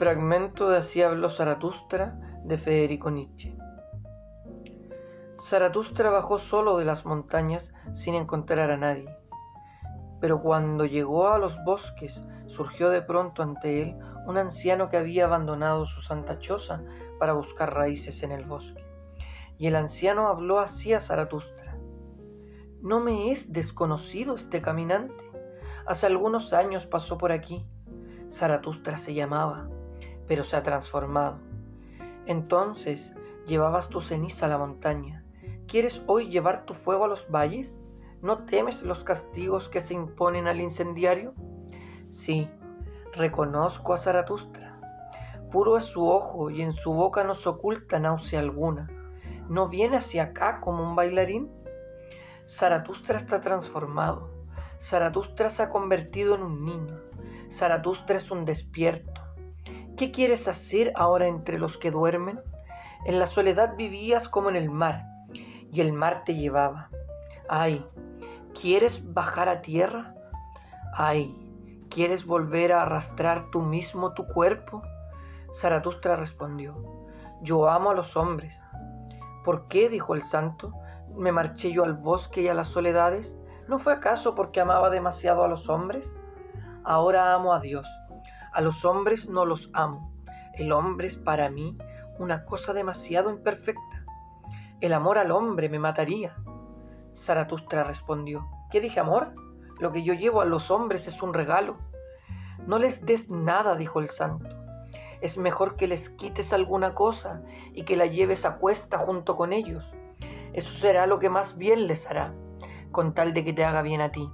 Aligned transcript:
Fragmento 0.00 0.70
de 0.70 0.78
Así 0.78 1.02
habló 1.02 1.28
Zaratustra 1.28 2.18
de 2.42 2.56
Federico 2.56 3.10
Nietzsche. 3.10 3.54
Zaratustra 5.38 6.08
bajó 6.08 6.38
solo 6.38 6.78
de 6.78 6.86
las 6.86 7.04
montañas 7.04 7.74
sin 7.92 8.14
encontrar 8.14 8.70
a 8.70 8.78
nadie. 8.78 9.14
Pero 10.18 10.40
cuando 10.40 10.86
llegó 10.86 11.28
a 11.28 11.36
los 11.36 11.62
bosques, 11.64 12.26
surgió 12.46 12.88
de 12.88 13.02
pronto 13.02 13.42
ante 13.42 13.82
él 13.82 13.98
un 14.26 14.38
anciano 14.38 14.88
que 14.88 14.96
había 14.96 15.26
abandonado 15.26 15.84
su 15.84 16.00
santa 16.00 16.38
choza 16.38 16.80
para 17.18 17.34
buscar 17.34 17.74
raíces 17.74 18.22
en 18.22 18.32
el 18.32 18.46
bosque. 18.46 18.82
Y 19.58 19.66
el 19.66 19.76
anciano 19.76 20.28
habló 20.28 20.60
así 20.60 20.94
a 20.94 21.00
Zaratustra. 21.00 21.76
No 22.80 23.00
me 23.00 23.32
es 23.32 23.52
desconocido 23.52 24.34
este 24.34 24.62
caminante. 24.62 25.30
Hace 25.84 26.06
algunos 26.06 26.54
años 26.54 26.86
pasó 26.86 27.18
por 27.18 27.32
aquí. 27.32 27.66
Zaratustra 28.30 28.96
se 28.96 29.12
llamaba, 29.12 29.68
pero 30.26 30.44
se 30.44 30.56
ha 30.56 30.62
transformado. 30.62 31.38
Entonces 32.26 33.14
llevabas 33.46 33.88
tu 33.88 34.00
ceniza 34.00 34.46
a 34.46 34.48
la 34.48 34.58
montaña. 34.58 35.24
¿Quieres 35.66 36.02
hoy 36.06 36.28
llevar 36.28 36.66
tu 36.66 36.74
fuego 36.74 37.04
a 37.04 37.08
los 37.08 37.30
valles? 37.30 37.78
¿No 38.22 38.44
temes 38.44 38.82
los 38.82 39.04
castigos 39.04 39.68
que 39.68 39.80
se 39.80 39.94
imponen 39.94 40.46
al 40.46 40.60
incendiario? 40.60 41.34
Sí, 42.08 42.48
reconozco 43.14 43.94
a 43.94 43.98
Zaratustra. 43.98 44.78
Puro 45.50 45.76
es 45.76 45.84
su 45.84 46.08
ojo 46.08 46.50
y 46.50 46.62
en 46.62 46.72
su 46.72 46.92
boca 46.92 47.24
no 47.24 47.34
se 47.34 47.48
oculta 47.48 47.98
náusea 47.98 48.40
alguna. 48.40 48.88
¿No 49.48 49.68
viene 49.68 49.96
hacia 49.96 50.24
acá 50.24 50.60
como 50.60 50.82
un 50.82 50.94
bailarín? 50.94 51.50
Zaratustra 52.46 53.16
está 53.16 53.40
transformado. 53.40 54.30
Zaratustra 54.80 55.50
se 55.50 55.62
ha 55.62 55.70
convertido 55.70 56.34
en 56.34 56.42
un 56.42 56.64
niño. 56.64 57.00
Zaratustra 57.50 58.16
es 58.16 58.30
un 58.30 58.44
despierto. 58.44 59.09
¿Qué 60.00 60.12
quieres 60.12 60.48
hacer 60.48 60.94
ahora 60.96 61.26
entre 61.26 61.58
los 61.58 61.76
que 61.76 61.90
duermen? 61.90 62.40
En 63.04 63.18
la 63.18 63.26
soledad 63.26 63.76
vivías 63.76 64.30
como 64.30 64.48
en 64.48 64.56
el 64.56 64.70
mar, 64.70 65.04
y 65.70 65.82
el 65.82 65.92
mar 65.92 66.22
te 66.24 66.36
llevaba. 66.36 66.88
Ay, 67.50 67.86
¿Quieres 68.58 69.12
bajar 69.12 69.50
a 69.50 69.60
tierra? 69.60 70.14
Ay, 70.94 71.36
¿quieres 71.90 72.24
volver 72.24 72.72
a 72.72 72.80
arrastrar 72.80 73.50
tú 73.50 73.60
mismo 73.60 74.14
tu 74.14 74.26
cuerpo? 74.26 74.80
Zaratustra 75.52 76.16
respondió, 76.16 76.78
yo 77.42 77.68
amo 77.68 77.90
a 77.90 77.94
los 77.94 78.16
hombres. 78.16 78.58
¿Por 79.44 79.68
qué? 79.68 79.90
dijo 79.90 80.14
el 80.14 80.22
santo, 80.22 80.72
me 81.14 81.30
marché 81.30 81.72
yo 81.72 81.84
al 81.84 81.92
bosque 81.92 82.40
y 82.40 82.48
a 82.48 82.54
las 82.54 82.68
soledades. 82.68 83.38
¿No 83.68 83.78
fue 83.78 83.92
acaso 83.92 84.34
porque 84.34 84.62
amaba 84.62 84.88
demasiado 84.88 85.44
a 85.44 85.48
los 85.48 85.68
hombres? 85.68 86.14
Ahora 86.84 87.34
amo 87.34 87.52
a 87.52 87.60
Dios. 87.60 87.86
A 88.52 88.60
los 88.60 88.84
hombres 88.84 89.28
no 89.28 89.44
los 89.44 89.70
amo. 89.74 90.12
El 90.54 90.72
hombre 90.72 91.06
es 91.06 91.16
para 91.16 91.50
mí 91.50 91.78
una 92.18 92.44
cosa 92.44 92.72
demasiado 92.72 93.30
imperfecta. 93.30 94.04
El 94.80 94.92
amor 94.92 95.18
al 95.18 95.30
hombre 95.30 95.68
me 95.68 95.78
mataría. 95.78 96.36
Zaratustra 97.14 97.84
respondió, 97.84 98.48
¿qué 98.70 98.80
dije 98.80 98.98
amor? 98.98 99.34
Lo 99.78 99.92
que 99.92 100.02
yo 100.02 100.14
llevo 100.14 100.40
a 100.40 100.44
los 100.44 100.70
hombres 100.70 101.06
es 101.06 101.22
un 101.22 101.32
regalo. 101.32 101.76
No 102.66 102.78
les 102.78 103.06
des 103.06 103.30
nada, 103.30 103.76
dijo 103.76 104.00
el 104.00 104.10
santo. 104.10 104.48
Es 105.20 105.38
mejor 105.38 105.76
que 105.76 105.86
les 105.86 106.08
quites 106.08 106.52
alguna 106.52 106.94
cosa 106.94 107.42
y 107.72 107.84
que 107.84 107.96
la 107.96 108.06
lleves 108.06 108.44
a 108.44 108.56
cuesta 108.56 108.98
junto 108.98 109.36
con 109.36 109.52
ellos. 109.52 109.94
Eso 110.52 110.72
será 110.72 111.06
lo 111.06 111.18
que 111.20 111.30
más 111.30 111.56
bien 111.56 111.86
les 111.86 112.10
hará, 112.10 112.34
con 112.90 113.14
tal 113.14 113.32
de 113.32 113.44
que 113.44 113.52
te 113.52 113.64
haga 113.64 113.82
bien 113.82 114.00
a 114.00 114.10
ti. 114.10 114.28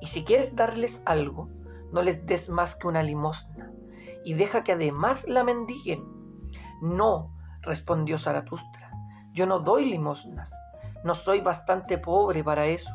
Y 0.00 0.08
si 0.08 0.24
quieres 0.24 0.56
darles 0.56 1.02
algo, 1.06 1.48
no 1.92 2.02
les 2.02 2.26
des 2.26 2.48
más 2.48 2.74
que 2.74 2.86
una 2.88 3.02
limosna, 3.02 3.72
y 4.24 4.34
deja 4.34 4.64
que 4.64 4.72
además 4.72 5.26
la 5.28 5.44
mendiguen. 5.44 6.04
No, 6.82 7.34
respondió 7.62 8.18
Zaratustra, 8.18 8.90
yo 9.32 9.46
no 9.46 9.60
doy 9.60 9.86
limosnas, 9.86 10.52
no 11.04 11.14
soy 11.14 11.40
bastante 11.40 11.98
pobre 11.98 12.42
para 12.42 12.66
eso. 12.66 12.92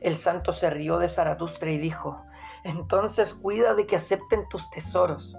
El 0.00 0.16
santo 0.16 0.52
se 0.52 0.68
rió 0.70 0.98
de 0.98 1.08
Zaratustra 1.08 1.70
y 1.70 1.78
dijo, 1.78 2.24
entonces 2.64 3.34
cuida 3.34 3.74
de 3.74 3.86
que 3.86 3.96
acepten 3.96 4.48
tus 4.48 4.68
tesoros. 4.70 5.36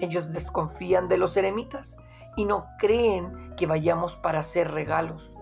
Ellos 0.00 0.32
desconfían 0.32 1.08
de 1.08 1.18
los 1.18 1.36
eremitas 1.36 1.96
y 2.36 2.44
no 2.44 2.66
creen 2.78 3.54
que 3.56 3.66
vayamos 3.66 4.16
para 4.16 4.40
hacer 4.40 4.70
regalos. 4.70 5.34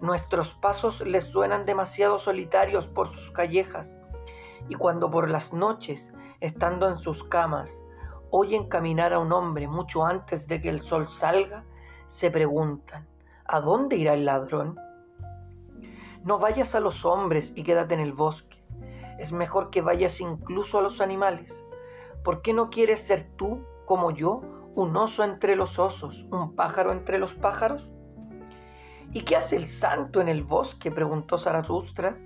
Nuestros 0.00 0.54
pasos 0.54 1.00
les 1.06 1.24
suenan 1.24 1.64
demasiado 1.64 2.18
solitarios 2.18 2.86
por 2.86 3.08
sus 3.08 3.30
callejas 3.30 4.00
y 4.68 4.74
cuando 4.74 5.10
por 5.10 5.30
las 5.30 5.52
noches, 5.52 6.12
estando 6.40 6.88
en 6.88 6.98
sus 6.98 7.24
camas, 7.24 7.82
oyen 8.30 8.68
caminar 8.68 9.12
a 9.12 9.18
un 9.18 9.32
hombre 9.32 9.68
mucho 9.68 10.06
antes 10.06 10.48
de 10.48 10.60
que 10.60 10.68
el 10.68 10.82
sol 10.82 11.08
salga, 11.08 11.64
se 12.06 12.30
preguntan, 12.30 13.06
¿a 13.44 13.60
dónde 13.60 13.96
irá 13.96 14.14
el 14.14 14.24
ladrón? 14.24 14.78
No 16.24 16.38
vayas 16.38 16.74
a 16.74 16.80
los 16.80 17.04
hombres 17.04 17.52
y 17.54 17.62
quédate 17.62 17.94
en 17.94 18.00
el 18.00 18.12
bosque. 18.12 18.62
Es 19.18 19.32
mejor 19.32 19.70
que 19.70 19.82
vayas 19.82 20.20
incluso 20.20 20.78
a 20.78 20.82
los 20.82 21.00
animales. 21.00 21.64
¿Por 22.22 22.42
qué 22.42 22.52
no 22.52 22.70
quieres 22.70 23.00
ser 23.00 23.28
tú, 23.36 23.64
como 23.86 24.10
yo, 24.10 24.42
un 24.74 24.96
oso 24.96 25.24
entre 25.24 25.56
los 25.56 25.78
osos, 25.78 26.26
un 26.30 26.54
pájaro 26.54 26.92
entre 26.92 27.18
los 27.18 27.34
pájaros? 27.34 27.92
¿Y 29.12 29.24
qué 29.24 29.36
hace 29.36 29.56
el 29.56 29.66
santo 29.66 30.20
en 30.20 30.28
el 30.28 30.42
bosque? 30.44 30.90
preguntó 30.90 31.36
Zaratustra. 31.36 32.16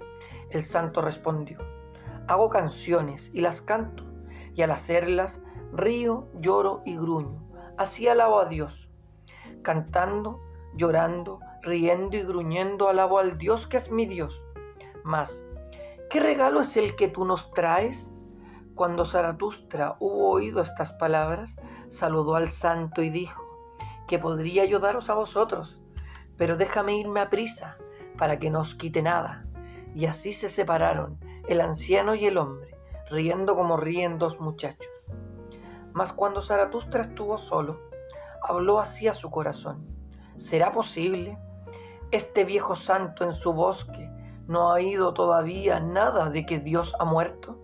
El 0.50 0.62
santo 0.62 1.00
respondió, 1.00 1.58
hago 2.28 2.48
canciones 2.50 3.30
y 3.32 3.40
las 3.40 3.60
canto, 3.60 4.04
y 4.54 4.62
al 4.62 4.70
hacerlas 4.70 5.40
río, 5.72 6.28
lloro 6.40 6.82
y 6.84 6.96
gruño. 6.96 7.42
Así 7.76 8.08
alabo 8.08 8.40
a 8.40 8.46
Dios. 8.46 8.88
Cantando, 9.62 10.40
llorando, 10.74 11.40
riendo 11.62 12.16
y 12.16 12.22
gruñendo 12.22 12.88
alabo 12.88 13.18
al 13.18 13.38
Dios 13.38 13.66
que 13.66 13.76
es 13.76 13.90
mi 13.90 14.06
Dios. 14.06 14.44
Mas, 15.04 15.42
¿qué 16.10 16.20
regalo 16.20 16.60
es 16.60 16.76
el 16.76 16.96
que 16.96 17.08
tú 17.08 17.24
nos 17.24 17.50
traes? 17.52 18.12
Cuando 18.74 19.04
Zaratustra 19.04 19.96
hubo 20.00 20.30
oído 20.30 20.60
estas 20.60 20.92
palabras, 20.92 21.56
saludó 21.88 22.36
al 22.36 22.50
santo 22.50 23.02
y 23.02 23.10
dijo, 23.10 23.42
que 24.06 24.18
podría 24.18 24.62
ayudaros 24.62 25.10
a 25.10 25.14
vosotros, 25.14 25.80
pero 26.36 26.56
déjame 26.56 26.96
irme 26.96 27.20
a 27.20 27.30
prisa, 27.30 27.76
para 28.18 28.38
que 28.38 28.50
no 28.50 28.60
os 28.60 28.74
quite 28.74 29.02
nada. 29.02 29.46
Y 29.94 30.06
así 30.06 30.32
se 30.32 30.48
separaron 30.48 31.18
el 31.48 31.60
anciano 31.60 32.14
y 32.14 32.26
el 32.26 32.38
hombre, 32.38 32.76
riendo 33.10 33.54
como 33.54 33.76
ríen 33.76 34.18
dos 34.18 34.40
muchachos. 34.40 34.88
Mas 35.92 36.12
cuando 36.12 36.42
Zaratustra 36.42 37.02
estuvo 37.02 37.38
solo, 37.38 37.80
habló 38.42 38.78
así 38.78 39.08
a 39.08 39.14
su 39.14 39.30
corazón. 39.30 39.86
¿Será 40.36 40.72
posible? 40.72 41.38
Este 42.10 42.44
viejo 42.44 42.76
santo 42.76 43.24
en 43.24 43.32
su 43.32 43.52
bosque 43.52 44.10
no 44.46 44.70
ha 44.70 44.74
oído 44.74 45.14
todavía 45.14 45.80
nada 45.80 46.30
de 46.30 46.46
que 46.46 46.58
Dios 46.58 46.94
ha 46.98 47.04
muerto. 47.04 47.58